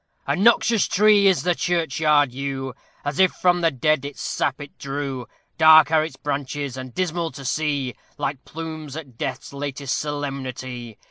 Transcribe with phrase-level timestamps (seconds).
[0.25, 2.73] A noxious tree is the churchyard yew,
[3.05, 5.27] As if from the dead its sap it drew;
[5.59, 10.97] Dark are its branches, and dismal to see, Like plumes at Death's latest solemnity.